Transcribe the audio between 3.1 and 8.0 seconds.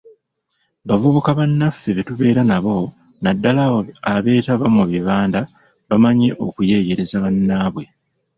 naddala abo abeetaba mu bibanda bamanyi okuyeeyereza bannaabwe.